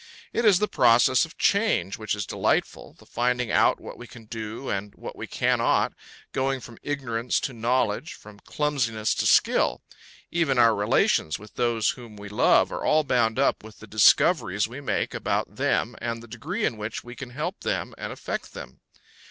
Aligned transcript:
It 0.33 0.45
is 0.45 0.57
the 0.57 0.67
process 0.67 1.25
of 1.25 1.37
change 1.37 1.95
which 1.99 2.15
is 2.15 2.25
delightful, 2.25 2.93
the 2.97 3.05
finding 3.05 3.51
out 3.51 3.79
what 3.79 3.99
we 3.99 4.07
can 4.07 4.25
do 4.25 4.67
and 4.67 4.95
what 4.95 5.15
we 5.15 5.27
cannot, 5.27 5.93
going 6.31 6.59
from 6.59 6.79
ignorance 6.81 7.39
to 7.41 7.53
knowledge, 7.53 8.13
from 8.13 8.39
clumsiness 8.39 9.13
to 9.13 9.27
skill; 9.27 9.83
even 10.31 10.57
our 10.57 10.73
relations 10.73 11.37
with 11.37 11.53
those 11.53 11.91
whom 11.91 12.15
we 12.15 12.29
love 12.29 12.71
are 12.71 12.83
all 12.83 13.03
bound 13.03 13.37
up 13.37 13.63
with 13.63 13.77
the 13.77 13.85
discoveries 13.85 14.67
we 14.67 14.81
make 14.81 15.13
about 15.13 15.57
them 15.57 15.95
and 16.01 16.23
the 16.23 16.27
degree 16.27 16.65
in 16.65 16.77
which 16.77 17.03
we 17.03 17.15
can 17.15 17.29
help 17.29 17.59
them 17.61 17.93
and 17.99 18.11
affect 18.11 18.55
them. 18.55 18.79